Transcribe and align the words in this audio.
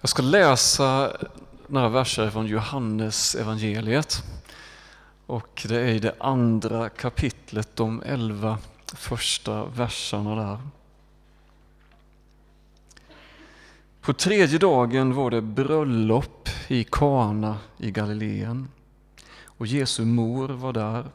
Jag 0.00 0.10
ska 0.10 0.22
läsa 0.22 1.16
några 1.66 1.88
verser 1.88 2.30
från 2.30 2.46
Johannes 2.46 3.34
evangeliet. 3.34 4.22
Och 5.26 5.66
det 5.68 5.80
är 5.80 5.86
i 5.86 5.98
det 5.98 6.14
andra 6.18 6.88
kapitlet, 6.88 7.76
de 7.76 8.02
elva 8.02 8.58
första 8.94 9.64
verserna 9.64 10.34
där. 10.34 10.58
På 14.00 14.12
tredje 14.12 14.58
dagen 14.58 15.14
var 15.14 15.30
det 15.30 15.40
bröllop 15.40 16.48
i 16.68 16.84
Kana 16.84 17.56
i 17.78 17.90
Galileen 17.90 18.68
och 19.44 19.66
Jesu 19.66 20.04
mor 20.04 20.48
var 20.48 20.72
där. 20.72 21.10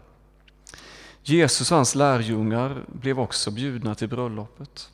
Jesus 1.24 1.72
och 1.72 1.78
hans 1.78 1.96
lärjungar 1.96 2.84
blev 2.88 3.20
också 3.20 3.52
bjudna 3.52 3.96
till 3.96 4.10
bröllopet. 4.10 4.90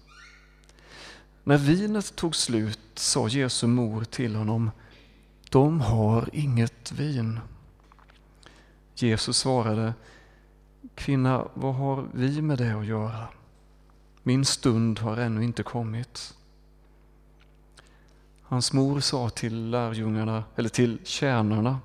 När 1.43 1.57
vinet 1.57 2.15
tog 2.15 2.35
slut 2.35 2.79
sa 2.95 3.27
Jesu 3.27 3.67
mor 3.67 4.03
till 4.03 4.35
honom, 4.35 4.71
de 5.49 5.81
har 5.81 6.29
inget 6.33 6.91
vin. 6.91 7.39
Jesus 8.95 9.37
svarade, 9.37 9.93
kvinna, 10.95 11.47
vad 11.53 11.75
har 11.75 12.07
vi 12.13 12.41
med 12.41 12.57
det 12.57 12.79
att 12.79 12.85
göra? 12.85 13.27
Min 14.23 14.45
stund 14.45 14.99
har 14.99 15.17
ännu 15.17 15.43
inte 15.43 15.63
kommit. 15.63 16.33
Hans 18.41 18.73
mor 18.73 18.99
sa 18.99 19.29
till 19.29 19.69
lärjungarna, 19.69 20.43
eller 20.55 20.69
till 20.69 20.99
tjänarna, 21.03 21.79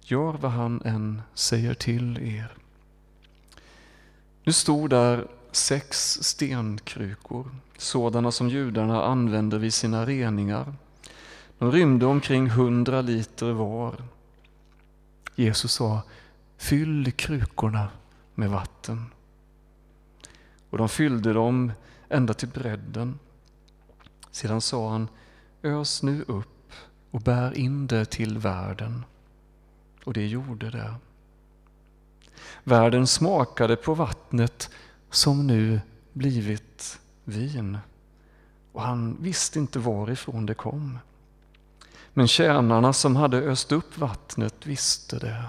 gör 0.00 0.32
vad 0.32 0.50
han 0.50 0.82
än 0.84 1.22
säger 1.34 1.74
till 1.74 2.18
er. 2.18 2.56
Nu 4.44 4.52
stod 4.52 4.90
där 4.90 5.28
sex 5.56 6.18
stenkrukor, 6.22 7.50
sådana 7.78 8.32
som 8.32 8.48
judarna 8.48 9.04
använde 9.04 9.58
vid 9.58 9.74
sina 9.74 10.06
reningar. 10.06 10.74
De 11.58 11.72
rymde 11.72 12.06
omkring 12.06 12.50
hundra 12.50 13.00
liter 13.00 13.52
var. 13.52 13.94
Jesus 15.34 15.72
sa, 15.72 16.02
fyll 16.56 17.12
krukorna 17.12 17.88
med 18.34 18.50
vatten. 18.50 19.06
Och 20.70 20.78
de 20.78 20.88
fyllde 20.88 21.32
dem 21.32 21.72
ända 22.08 22.34
till 22.34 22.48
bredden. 22.48 23.18
Sedan 24.30 24.60
sa 24.60 24.90
han, 24.90 25.08
ös 25.62 26.02
nu 26.02 26.24
upp 26.28 26.72
och 27.10 27.20
bär 27.20 27.58
in 27.58 27.86
det 27.86 28.04
till 28.04 28.38
världen. 28.38 29.04
Och 30.04 30.12
det 30.12 30.26
gjorde 30.26 30.70
det. 30.70 30.94
Världen 32.64 33.06
smakade 33.06 33.76
på 33.76 33.94
vattnet 33.94 34.70
som 35.10 35.46
nu 35.46 35.80
blivit 36.12 36.98
vin. 37.24 37.78
Och 38.72 38.82
han 38.82 39.16
visste 39.20 39.58
inte 39.58 39.78
varifrån 39.78 40.46
det 40.46 40.54
kom. 40.54 40.98
Men 42.12 42.28
tjänarna 42.28 42.92
som 42.92 43.16
hade 43.16 43.36
öst 43.36 43.72
upp 43.72 43.98
vattnet 43.98 44.66
visste 44.66 45.18
det. 45.18 45.44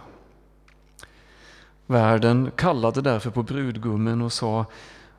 Värden 1.86 2.52
kallade 2.56 3.02
därför 3.02 3.30
på 3.30 3.44
brudgummen 3.44 4.22
och 4.22 4.34
sa 4.34 4.66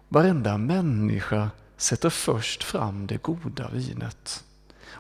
varenda 0.09 0.59
människa 0.59 1.51
sätter 1.77 2.11
först 2.11 2.65
fram 2.65 3.07
det 3.07 3.23
goda 3.23 3.69
vinet 3.69 4.45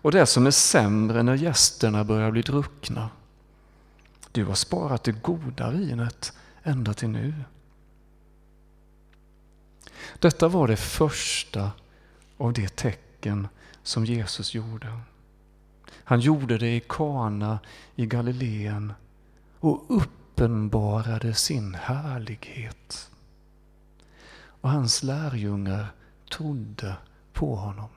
och 0.00 0.12
det 0.12 0.26
som 0.26 0.46
är 0.46 0.50
sämre 0.50 1.22
när 1.22 1.34
gästerna 1.34 2.04
börjar 2.04 2.30
bli 2.30 2.42
druckna. 2.42 3.10
Du 4.32 4.44
har 4.44 4.54
sparat 4.54 5.04
det 5.04 5.12
goda 5.12 5.70
vinet 5.70 6.32
ända 6.62 6.94
till 6.94 7.08
nu. 7.08 7.34
Detta 10.18 10.48
var 10.48 10.68
det 10.68 10.76
första 10.76 11.70
av 12.36 12.52
de 12.52 12.68
tecken 12.68 13.48
som 13.82 14.04
Jesus 14.04 14.54
gjorde. 14.54 15.00
Han 15.92 16.20
gjorde 16.20 16.58
det 16.58 16.76
i 16.76 16.80
Kana 16.80 17.58
i 17.96 18.06
Galileen 18.06 18.92
och 19.60 19.84
uppenbarade 19.88 21.34
sin 21.34 21.74
härlighet. 21.74 23.10
Och 24.60 24.70
hans 24.70 25.02
lärjungar 25.02 25.86
trodde 26.30 26.96
på 27.32 27.56
honom. 27.56 27.88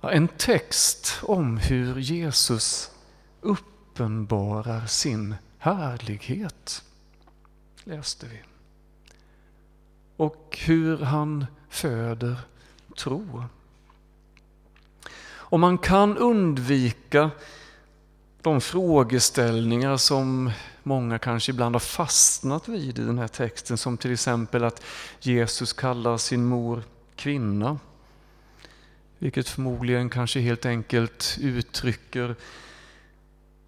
En 0.00 0.28
text 0.28 1.20
om 1.22 1.56
hur 1.56 1.98
Jesus 1.98 2.90
uppenbarar 3.40 4.86
sin 4.86 5.34
härlighet 5.58 6.82
läste 7.84 8.26
vi. 8.26 8.40
Och 10.16 10.58
hur 10.66 10.98
han 10.98 11.46
föder 11.68 12.36
tro. 12.96 13.44
Och 15.26 15.60
man 15.60 15.78
kan 15.78 16.18
undvika 16.18 17.30
de 18.42 18.60
frågeställningar 18.60 19.96
som 19.96 20.50
många 20.82 21.18
kanske 21.18 21.52
ibland 21.52 21.74
har 21.74 21.80
fastnat 21.80 22.68
vid 22.68 22.98
i 22.98 23.02
den 23.02 23.18
här 23.18 23.28
texten, 23.28 23.78
som 23.78 23.96
till 23.96 24.12
exempel 24.12 24.64
att 24.64 24.84
Jesus 25.20 25.72
kallar 25.72 26.16
sin 26.16 26.44
mor 26.44 26.82
kvinna. 27.16 27.78
Vilket 29.18 29.48
förmodligen 29.48 30.10
kanske 30.10 30.40
helt 30.40 30.66
enkelt 30.66 31.38
uttrycker 31.40 32.36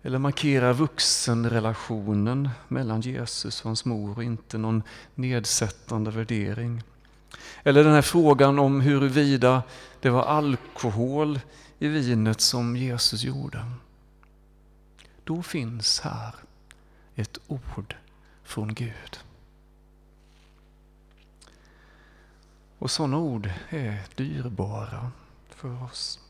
eller 0.06 0.18
markerar 0.18 0.72
vuxenrelationen 0.72 2.50
mellan 2.68 3.00
Jesus 3.00 3.60
och 3.60 3.66
hans 3.66 3.84
mor 3.84 4.16
och 4.16 4.24
inte 4.24 4.58
någon 4.58 4.82
nedsättande 5.14 6.10
värdering. 6.10 6.82
Eller 7.62 7.84
den 7.84 7.92
här 7.92 8.02
frågan 8.02 8.58
om 8.58 8.80
huruvida 8.80 9.62
det 10.00 10.10
var 10.10 10.22
alkohol 10.22 11.40
i 11.78 11.88
vinet 11.88 12.40
som 12.40 12.76
Jesus 12.76 13.22
gjorde. 13.22 13.64
Då 15.24 15.42
finns 15.42 16.00
här 16.00 16.34
ett 17.14 17.38
ord 17.46 17.94
från 18.44 18.74
Gud. 18.74 19.18
Och 22.78 22.90
sådana 22.90 23.18
ord 23.18 23.50
är 23.68 24.02
dyrbara 24.14 25.10
för 25.48 25.82
oss. 25.84 26.20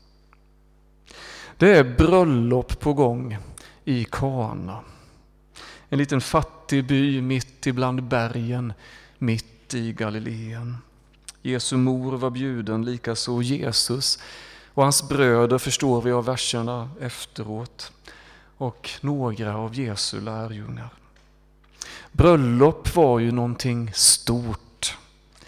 Det 1.57 1.77
är 1.77 1.95
bröllop 1.97 2.79
på 2.79 2.93
gång 2.93 3.37
i 3.87 4.05
Kana. 4.05 4.79
En 5.89 5.97
liten 5.97 6.21
fattig 6.21 6.87
by 6.87 7.21
mitt 7.21 7.67
ibland 7.67 8.03
bergen, 8.03 8.73
mitt 9.17 9.73
i 9.73 9.93
Galileen. 9.93 10.77
Jesu 11.41 11.77
mor 11.77 12.17
var 12.17 12.29
bjuden, 12.29 12.85
likaså 12.85 13.41
Jesus 13.41 14.19
och 14.73 14.83
hans 14.83 15.09
bröder 15.09 15.57
förstår 15.57 16.01
vi 16.01 16.11
av 16.11 16.25
verserna 16.25 16.89
efteråt 17.01 17.91
och 18.57 18.89
några 19.01 19.57
av 19.57 19.75
Jesu 19.75 20.21
lärjungar. 20.21 20.89
Bröllop 22.11 22.95
var 22.95 23.19
ju 23.19 23.31
någonting 23.31 23.91
stort, 23.93 24.97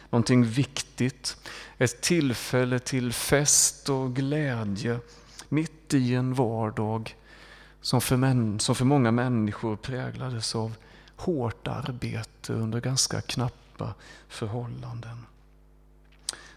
någonting 0.10 0.44
viktigt, 0.44 1.38
ett 1.78 2.02
tillfälle 2.02 2.80
till 2.80 3.14
fest 3.14 3.90
och 3.90 4.16
glädje 4.16 5.00
mitt 5.50 5.94
i 5.94 6.16
en 6.16 6.34
vardag 6.34 7.16
som 7.82 8.02
för, 8.02 8.18
män, 8.18 8.60
som 8.60 8.76
för 8.76 8.86
många 8.86 9.12
människor 9.12 9.76
präglades 9.76 10.56
av 10.56 10.76
hårt 11.16 11.68
arbete 11.68 12.54
under 12.54 12.82
ganska 12.82 13.22
knappa 13.22 13.94
förhållanden. 14.28 15.26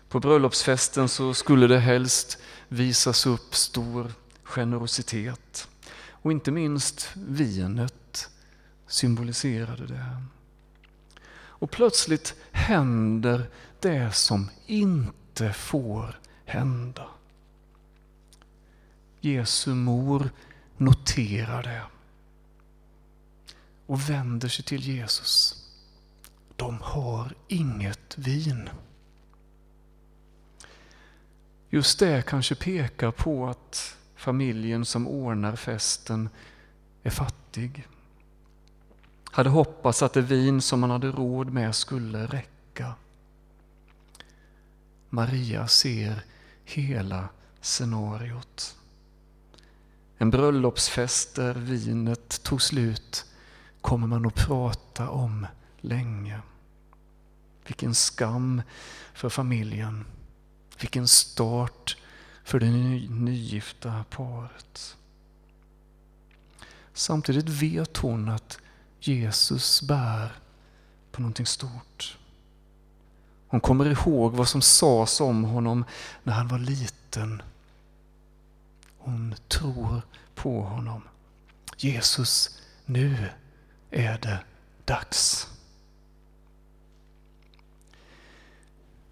På 0.08 0.20
bröllopsfesten 0.20 1.08
så 1.08 1.34
skulle 1.34 1.66
det 1.66 1.78
helst 1.78 2.38
visas 2.68 3.26
upp 3.26 3.54
stor 3.54 4.12
generositet 4.42 5.68
och 6.10 6.32
inte 6.32 6.50
minst 6.50 7.10
vinet 7.14 8.30
symboliserade 8.86 9.86
det. 9.86 10.22
Och 11.34 11.70
plötsligt 11.70 12.34
händer 12.50 13.50
det 13.80 14.12
som 14.12 14.50
inte 14.66 15.52
får 15.52 16.20
hända. 16.44 17.06
Jesu 19.20 19.74
mor 19.74 20.30
noterar 20.84 21.62
det 21.62 21.82
och 23.86 24.10
vänder 24.10 24.48
sig 24.48 24.64
till 24.64 24.80
Jesus. 24.80 25.56
De 26.56 26.80
har 26.80 27.34
inget 27.48 28.18
vin. 28.18 28.68
Just 31.70 31.98
det 31.98 32.26
kanske 32.26 32.54
pekar 32.54 33.10
på 33.10 33.46
att 33.46 33.96
familjen 34.16 34.84
som 34.84 35.08
ordnar 35.08 35.56
festen 35.56 36.28
är 37.02 37.10
fattig. 37.10 37.86
Hade 39.24 39.50
hoppats 39.50 40.02
att 40.02 40.12
det 40.12 40.20
vin 40.20 40.60
som 40.60 40.80
man 40.80 40.90
hade 40.90 41.10
råd 41.10 41.50
med 41.50 41.74
skulle 41.74 42.26
räcka. 42.26 42.94
Maria 45.10 45.68
ser 45.68 46.24
hela 46.64 47.28
scenariot. 47.60 48.76
En 50.22 50.30
bröllopsfest 50.30 51.34
där 51.34 51.54
vinet 51.54 52.42
tog 52.42 52.62
slut 52.62 53.24
kommer 53.80 54.06
man 54.06 54.26
att 54.26 54.34
prata 54.34 55.08
om 55.10 55.46
länge. 55.80 56.40
Vilken 57.66 57.94
skam 57.94 58.62
för 59.14 59.28
familjen. 59.28 60.04
Vilken 60.80 61.08
start 61.08 61.96
för 62.44 62.60
det 62.60 62.66
ny, 62.66 63.08
nygifta 63.08 64.04
paret. 64.10 64.96
Samtidigt 66.92 67.48
vet 67.48 67.96
hon 67.96 68.28
att 68.28 68.58
Jesus 69.00 69.82
bär 69.82 70.32
på 71.12 71.20
någonting 71.20 71.46
stort. 71.46 72.18
Hon 73.48 73.60
kommer 73.60 73.86
ihåg 73.86 74.32
vad 74.32 74.48
som 74.48 74.62
sades 74.62 75.20
om 75.20 75.44
honom 75.44 75.84
när 76.22 76.32
han 76.32 76.48
var 76.48 76.58
liten. 76.58 77.42
Hon 79.04 79.34
tror 79.48 80.02
på 80.34 80.60
honom. 80.60 81.02
Jesus, 81.76 82.62
nu 82.86 83.28
är 83.90 84.18
det 84.18 84.38
dags. 84.84 85.48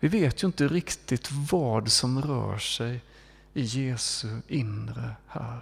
Vi 0.00 0.08
vet 0.08 0.42
ju 0.42 0.46
inte 0.46 0.68
riktigt 0.68 1.28
vad 1.32 1.88
som 1.88 2.22
rör 2.22 2.58
sig 2.58 3.00
i 3.54 3.62
Jesu 3.62 4.40
inre 4.48 5.16
här. 5.26 5.60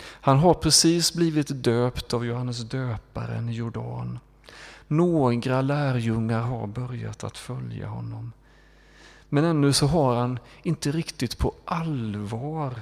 Han 0.00 0.38
har 0.38 0.54
precis 0.54 1.14
blivit 1.14 1.64
döpt 1.64 2.14
av 2.14 2.26
Johannes 2.26 2.60
döparen 2.60 3.48
i 3.48 3.52
Jordan. 3.52 4.18
Några 4.88 5.62
lärjungar 5.62 6.40
har 6.40 6.66
börjat 6.66 7.24
att 7.24 7.38
följa 7.38 7.88
honom. 7.88 8.32
Men 9.28 9.44
ännu 9.44 9.72
så 9.72 9.86
har 9.86 10.16
han 10.16 10.38
inte 10.62 10.92
riktigt 10.92 11.38
på 11.38 11.54
allvar 11.64 12.74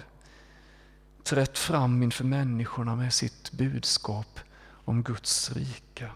trätt 1.24 1.58
fram 1.58 2.02
inför 2.02 2.24
människorna 2.24 2.96
med 2.96 3.12
sitt 3.12 3.52
budskap 3.52 4.40
om 4.84 5.02
Guds 5.02 5.52
rike. 5.52 6.10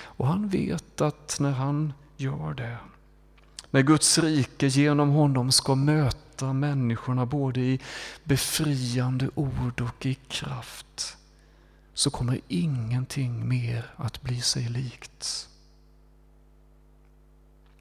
Och 0.00 0.26
han 0.26 0.48
vet 0.48 1.00
att 1.00 1.36
när 1.40 1.52
han 1.52 1.92
gör 2.16 2.54
det, 2.54 2.78
när 3.70 3.82
Guds 3.82 4.18
rike 4.18 4.66
genom 4.66 5.08
honom 5.08 5.52
ska 5.52 5.74
möta 5.74 6.52
människorna 6.52 7.26
både 7.26 7.60
i 7.60 7.80
befriande 8.24 9.30
ord 9.34 9.80
och 9.80 10.06
i 10.06 10.14
kraft, 10.14 11.16
så 11.94 12.10
kommer 12.10 12.40
ingenting 12.48 13.48
mer 13.48 13.94
att 13.96 14.22
bli 14.22 14.40
sig 14.40 14.68
likt. 14.68 15.48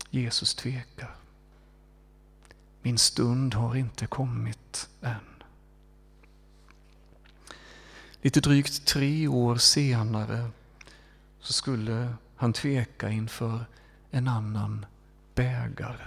Jesus 0.10 0.56
tvekar. 0.56 1.16
Min 2.82 2.98
stund 2.98 3.54
har 3.54 3.76
inte 3.76 4.08
kommit 4.08 4.90
än. 5.02 5.37
Lite 8.28 8.42
drygt 8.42 8.86
tre 8.86 9.28
år 9.28 9.56
senare 9.56 10.50
så 11.40 11.54
skulle 11.54 12.14
han 12.36 12.54
tveka 12.54 13.10
inför 13.10 13.66
en 14.12 14.28
annan 14.28 14.86
bägare. 15.36 16.06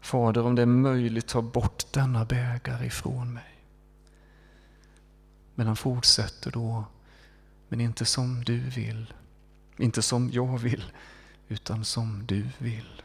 Fader, 0.00 0.42
om 0.46 0.54
det 0.54 0.62
är 0.62 0.66
möjligt, 0.66 1.26
ta 1.26 1.42
bort 1.42 1.92
denna 1.92 2.24
bägare 2.24 2.86
ifrån 2.86 3.32
mig. 3.32 3.64
Men 5.54 5.66
han 5.66 5.76
fortsätter 5.76 6.50
då, 6.50 6.84
men 7.68 7.80
inte 7.80 8.04
som 8.04 8.44
du 8.44 8.58
vill, 8.60 9.14
inte 9.76 10.02
som 10.02 10.30
jag 10.30 10.58
vill, 10.58 10.84
utan 11.48 11.84
som 11.84 12.26
du 12.26 12.48
vill. 12.58 13.02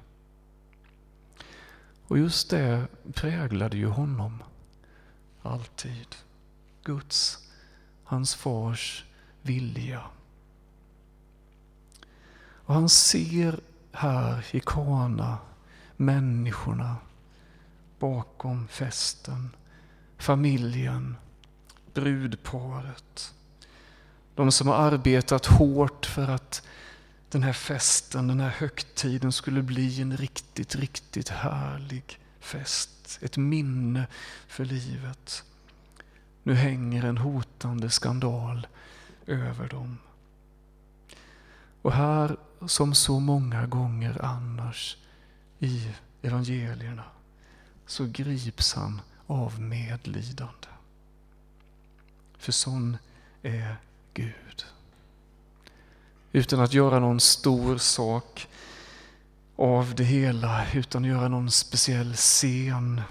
Och 2.07 2.17
just 2.17 2.49
det 2.49 2.87
präglade 3.13 3.77
ju 3.77 3.87
honom, 3.87 4.43
alltid. 5.41 6.15
Guds, 6.83 7.37
hans 8.03 8.35
fars 8.35 9.05
vilja. 9.41 10.03
Och 12.65 12.73
han 12.73 12.89
ser 12.89 13.59
här 13.91 14.45
i 14.51 14.59
Kana 14.59 15.37
människorna 15.97 16.95
bakom 17.99 18.67
festen, 18.67 19.55
familjen, 20.17 21.15
brudparet. 21.93 23.33
De 24.35 24.51
som 24.51 24.67
har 24.67 24.75
arbetat 24.75 25.45
hårt 25.45 26.05
för 26.05 26.27
att 26.27 26.63
den 27.29 27.43
här 27.43 27.53
festen, 27.53 28.27
den 28.27 28.39
här 28.39 28.49
högtiden 28.49 29.31
skulle 29.31 29.61
bli 29.61 30.01
en 30.01 30.17
riktigt, 30.17 30.75
riktigt 30.75 31.29
härlig 31.29 32.19
fest. 32.39 33.19
Ett 33.21 33.37
minne 33.37 34.07
för 34.47 34.65
livet. 34.65 35.43
Nu 36.43 36.53
hänger 36.53 37.05
en 37.05 37.17
hotande 37.17 37.89
skandal 37.89 38.67
över 39.25 39.69
dem. 39.69 39.97
Och 41.81 41.93
här, 41.93 42.37
som 42.67 42.93
så 42.93 43.19
många 43.19 43.65
gånger 43.65 44.25
annars 44.25 44.97
i 45.59 45.91
evangelierna, 46.21 47.03
så 47.85 48.05
grips 48.05 48.73
han 48.73 49.01
av 49.27 49.61
medlidande. 49.61 50.67
För 52.37 52.51
sån 52.51 52.97
är 53.41 53.75
Gud. 54.13 54.65
Utan 56.31 56.59
att 56.59 56.73
göra 56.73 56.99
någon 56.99 57.19
stor 57.19 57.77
sak 57.77 58.47
av 59.55 59.95
det 59.95 60.03
hela, 60.03 60.65
utan 60.73 61.03
att 61.03 61.09
göra 61.09 61.27
någon 61.27 61.51
speciell 61.51 62.13
scen, 62.15 63.01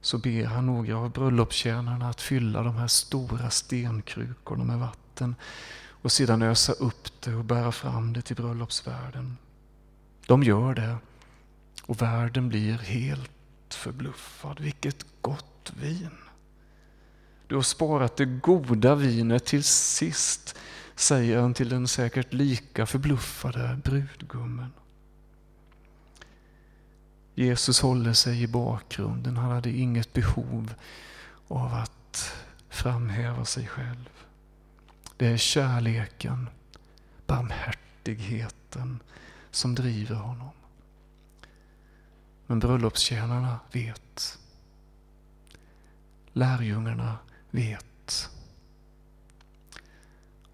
så 0.00 0.18
ber 0.18 0.44
han 0.44 0.66
några 0.66 0.98
av 0.98 1.10
bröllopstjänarna 1.10 2.08
att 2.08 2.20
fylla 2.20 2.62
de 2.62 2.76
här 2.76 2.86
stora 2.86 3.50
stenkrukorna 3.50 4.64
med 4.64 4.78
vatten 4.78 5.34
och 6.02 6.12
sedan 6.12 6.42
ösa 6.42 6.72
upp 6.72 7.20
det 7.20 7.34
och 7.34 7.44
bära 7.44 7.72
fram 7.72 8.12
det 8.12 8.22
till 8.22 8.36
bröllopsvärden. 8.36 9.36
De 10.26 10.42
gör 10.42 10.74
det 10.74 10.96
och 11.82 12.02
värden 12.02 12.48
blir 12.48 12.78
helt 12.78 13.74
förbluffad. 13.74 14.60
Vilket 14.60 15.06
gott 15.20 15.72
vin! 15.76 16.10
Du 17.46 17.54
har 17.54 17.62
sparat 17.62 18.16
det 18.16 18.24
goda 18.24 18.94
vinet 18.94 19.44
till 19.44 19.64
sist, 19.64 20.56
säger 20.94 21.40
han 21.40 21.54
till 21.54 21.68
den 21.68 21.88
säkert 21.88 22.32
lika 22.32 22.86
förbluffade 22.86 23.80
brudgummen. 23.84 24.72
Jesus 27.34 27.80
håller 27.80 28.12
sig 28.12 28.42
i 28.42 28.46
bakgrunden. 28.46 29.36
Han 29.36 29.50
hade 29.50 29.70
inget 29.70 30.12
behov 30.12 30.74
av 31.48 31.74
att 31.74 32.32
framhäva 32.68 33.44
sig 33.44 33.66
själv. 33.66 34.10
Det 35.16 35.26
är 35.26 35.36
kärleken, 35.36 36.48
barmhärtigheten 37.26 39.00
som 39.50 39.74
driver 39.74 40.14
honom. 40.14 40.50
Men 42.46 42.58
bröllopstjänarna 42.58 43.60
vet. 43.72 44.38
Lärjungarna 46.32 47.18
vet. 47.50 48.30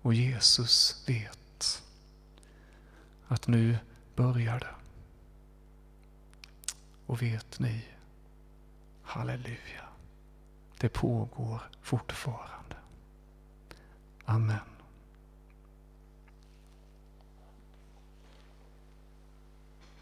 Och 0.02 0.14
Jesus 0.14 1.04
vet 1.06 1.82
att 3.28 3.46
nu 3.46 3.78
börjar 4.14 4.60
det. 4.60 4.85
Och 7.06 7.22
vet 7.22 7.58
ni, 7.58 7.84
halleluja, 9.02 9.88
det 10.78 10.88
pågår 10.88 11.62
fortfarande. 11.82 12.76
Amen. 14.24 14.75